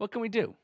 [0.00, 0.54] What can we do?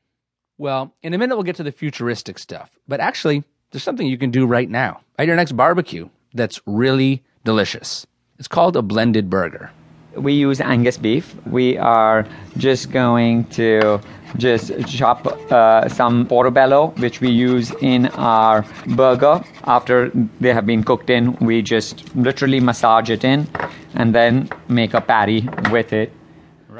[0.56, 2.70] Well, in a minute, we'll get to the futuristic stuff.
[2.88, 7.22] But actually, there's something you can do right now at your next barbecue that's really
[7.44, 8.06] delicious.
[8.38, 9.70] It's called a blended burger.
[10.14, 11.36] We use Angus beef.
[11.44, 12.26] We are
[12.56, 14.00] just going to
[14.38, 19.44] just chop uh, some portobello, which we use in our burger.
[19.64, 20.10] After
[20.40, 23.46] they have been cooked in, we just literally massage it in
[23.92, 26.10] and then make a patty with it.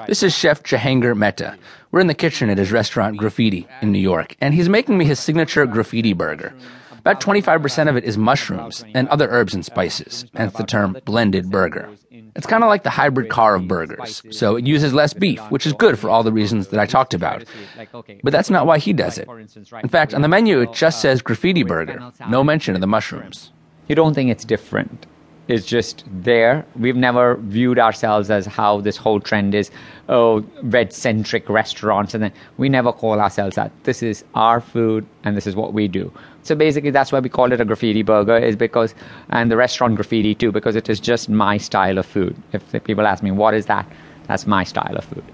[0.07, 1.57] This is Chef Jehangir Mehta.
[1.91, 5.05] We're in the kitchen at his restaurant Graffiti in New York, and he's making me
[5.05, 6.53] his signature graffiti burger.
[6.99, 11.51] About 25% of it is mushrooms and other herbs and spices, hence the term blended
[11.51, 11.89] burger.
[12.35, 15.67] It's kind of like the hybrid car of burgers, so it uses less beef, which
[15.67, 17.45] is good for all the reasons that I talked about.
[18.23, 19.29] But that's not why he does it.
[19.83, 23.53] In fact, on the menu it just says graffiti burger, no mention of the mushrooms.
[23.89, 25.07] You don't think it's different.
[25.49, 26.67] It's just there.
[26.75, 29.71] We've never viewed ourselves as how this whole trend is,
[30.09, 33.71] oh, red centric restaurants, and then we never call ourselves that.
[33.85, 36.13] This is our food, and this is what we do.
[36.43, 38.95] So basically, that's why we call it a graffiti burger, is because,
[39.31, 42.37] and the restaurant graffiti too, because it is just my style of food.
[42.53, 43.87] If, if people ask me, what is that?
[44.27, 45.25] That's my style of food.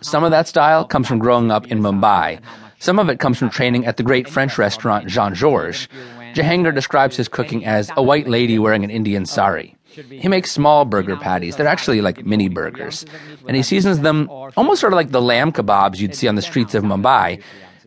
[0.00, 2.40] Some of that style comes from growing up in Mumbai.
[2.78, 5.88] Some of it comes from training at the great French restaurant Jean Georges.
[6.36, 9.74] Jehangir describes his cooking as a white lady wearing an Indian sari.
[9.86, 11.56] He makes small burger patties.
[11.56, 13.06] They're actually like mini burgers.
[13.48, 16.42] And he seasons them almost sort of like the lamb kebabs you'd see on the
[16.42, 17.42] streets of Mumbai.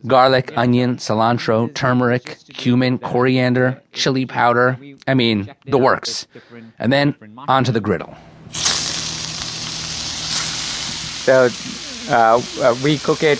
[0.06, 4.76] Garlic, onion, cilantro, turmeric, cumin, coriander, chili powder.
[5.06, 6.26] I mean, the works.
[6.80, 7.14] And then
[7.46, 8.16] onto the griddle.
[11.22, 11.48] So
[12.10, 13.38] uh, uh, we cook it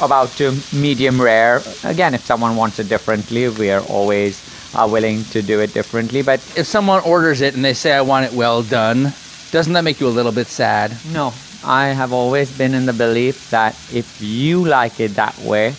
[0.00, 1.60] about to medium rare.
[1.82, 6.22] Again, if someone wants it differently, we are always uh, willing to do it differently.
[6.22, 9.14] But If someone orders it and they say, I want it well done,
[9.50, 11.00] doesn't that make you a little bit sad?
[11.04, 15.76] no, I have always been in the belief that if you like it that way,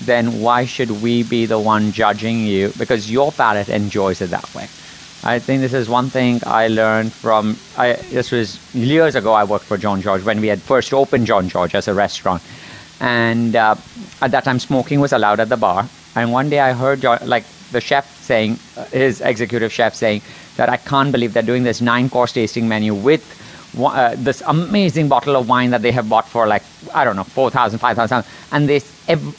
[0.00, 2.72] then why should we be the one judging you?
[2.76, 4.70] Because your palate enjoys it that way.
[5.24, 7.58] I think this is one thing I learned from.
[7.76, 9.32] I, this was years ago.
[9.32, 12.42] I worked for Jean Georges when we had first opened Jean Georges as a restaurant,
[13.00, 13.74] and uh,
[14.22, 15.90] at that time smoking was allowed at the bar.
[16.14, 20.22] And one day I heard Jo- like the chef saying, uh, his executive chef saying
[20.56, 23.22] that I can't believe they're doing this nine course tasting menu with
[23.78, 26.62] uh, this amazing bottle of wine that they have bought for like
[26.94, 28.80] I don't know 4,000, 5,000, and they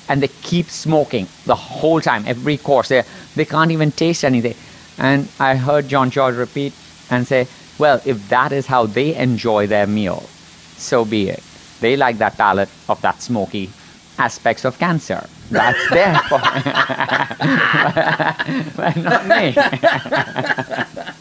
[0.08, 2.90] and they keep smoking the whole time, every course.
[2.90, 3.04] They
[3.36, 4.56] they can't even taste anything.
[4.98, 6.74] And I heard Jean Georges repeat
[7.10, 7.48] and say,
[7.78, 10.24] "Well, if that is how they enjoy their meal,
[10.78, 11.44] so be it.
[11.82, 13.70] They like that palate of that smoky
[14.18, 15.28] aspects of cancer.
[15.50, 16.42] That's their fault,
[18.76, 19.54] but not me."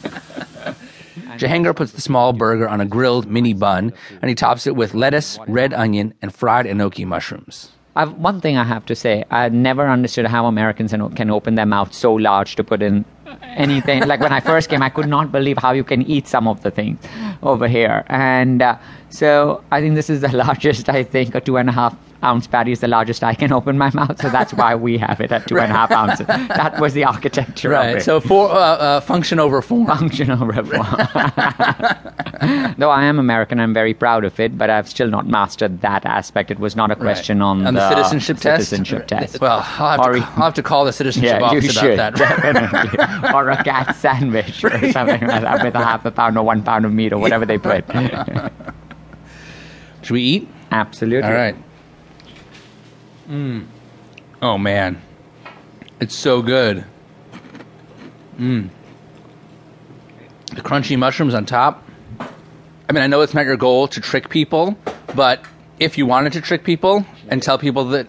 [1.38, 4.94] Jehangir puts the small burger on a grilled mini bun and he tops it with
[4.94, 7.70] lettuce, red onion, and fried enoki mushrooms.
[7.94, 11.54] I've, one thing I have to say, I never understood how Americans can can open
[11.56, 13.04] their mouth so large to put in
[13.42, 14.06] anything.
[14.06, 16.62] like when I first came, I could not believe how you can eat some of
[16.62, 16.98] the things
[17.42, 18.04] over here.
[18.08, 18.78] And uh,
[19.10, 22.46] so I think this is the largest, I think, a two and a half ounce
[22.46, 24.20] patty is the largest I can open my mouth.
[24.20, 26.26] So that's why we have it at two and a half ounces.
[26.48, 27.96] That was the architecture of Right.
[27.96, 28.02] it.
[28.02, 29.86] So for uh, uh, function over form.
[29.86, 30.86] functional reform.
[32.78, 36.04] Though I am American, I'm very proud of it, but I've still not mastered that
[36.04, 36.50] aspect.
[36.50, 38.68] It was not a question on, on the, citizenship test.
[38.68, 39.40] Citizenship test.
[39.40, 42.16] Well, I'll have, Or to, I'll have to call the citizenship yeah, office should about
[42.16, 42.42] that.
[42.42, 46.44] definitely, or a cat sandwich or something like that with a half a pound or
[46.44, 47.84] one pound of meat or whatever they put.
[50.02, 50.48] Should we eat?
[50.70, 51.28] Absolutely.
[51.28, 51.56] All right.
[53.28, 53.66] Mm.
[54.40, 55.02] Oh man,
[56.00, 56.84] it's so good.
[58.38, 58.70] Mm.
[60.54, 61.84] The crunchy mushrooms on top.
[62.20, 64.78] I mean, I know it's not your goal to trick people,
[65.14, 65.44] but
[65.78, 68.06] if you wanted to trick people and tell people that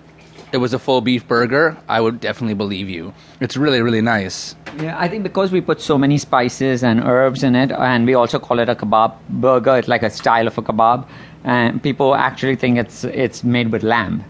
[0.52, 3.14] it was a full beef burger, I would definitely believe you.
[3.40, 4.56] It's really, really nice.
[4.80, 8.14] Yeah, I think because we put so many spices and herbs in it, and we
[8.14, 9.78] also call it a kebab burger.
[9.78, 11.08] It's like a style of a kebab,
[11.44, 14.24] and people actually think it's it's made with lamb.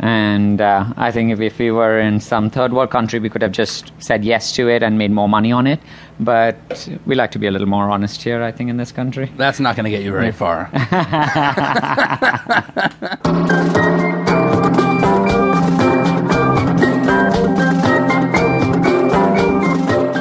[0.00, 3.42] And uh, I think if, if we were in some third world country, we could
[3.42, 5.80] have just said yes to it and made more money on it.
[6.20, 9.30] But we like to be a little more honest here, I think, in this country.
[9.36, 10.70] That's not going to get you very far.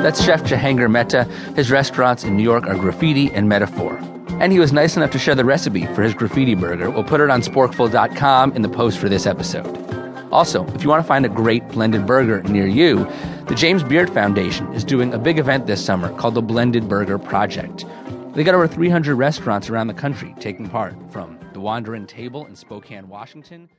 [0.04, 1.24] That's Chef Jehangir Mehta.
[1.56, 3.98] His restaurants in New York are Graffiti and Mehtaphor.
[4.40, 6.90] And he was nice enough to share the recipe for his graffiti burger.
[6.90, 9.66] We'll put it on sporkful.com in the post for this episode.
[10.32, 13.08] Also, if you want to find a great blended burger near you,
[13.48, 17.20] the James Beard Foundation is doing a big event this summer called the Blended Burger
[17.20, 17.86] Project.
[18.34, 22.56] They got over 300 restaurants around the country taking part, from the Wandering Table in
[22.56, 23.70] Spokane, Washington